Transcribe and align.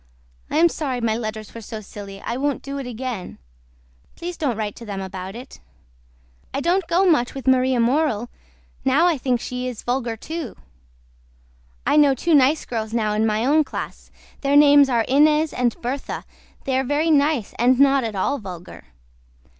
I 0.49 0.57
AM 0.57 0.67
SORRY 0.67 0.99
MY 1.01 1.15
LETTERS 1.15 1.53
WERE 1.53 1.61
SO 1.61 1.79
SILLY 1.81 2.21
I 2.21 2.35
WONT 2.35 2.63
DO 2.63 2.79
IT 2.79 2.87
AGAIN. 2.87 3.37
PLEASE 4.15 4.35
DON'T 4.35 4.57
WRITE 4.57 4.75
TO 4.75 4.83
THEM 4.87 4.99
ABOUT 4.99 5.35
IT. 5.35 5.59
I 6.55 6.59
DON'T 6.59 6.87
GO 6.87 7.05
MUCH 7.05 7.35
WITH 7.35 7.45
MARIA 7.45 7.79
MORELL 7.79 8.27
NOW 8.83 9.05
I 9.05 9.19
THINK 9.19 9.39
SHE 9.39 9.45
SHE 9.47 9.67
IS 9.67 9.83
VULGER 9.83 10.17
TO. 10.17 10.55
I 11.85 11.97
KNOW 11.97 12.15
TWO 12.15 12.33
NICE 12.33 12.65
GIRLS 12.65 12.93
NOW 12.95 13.13
IN 13.13 13.27
MY 13.27 13.45
OWN 13.45 13.63
CLASS 13.63 14.09
THEIR 14.41 14.55
NAMES 14.55 14.89
ARE 14.89 15.05
INEZ 15.07 15.53
AND 15.53 15.79
BERTHA 15.83 16.23
THEY 16.63 16.79
ARE 16.79 16.83
VERY 16.83 17.11
NICE 17.11 17.53
AND 17.59 17.79
NOT 17.79 18.03
AT 18.03 18.15
ALL 18.15 18.39
VULGER. 18.39 18.85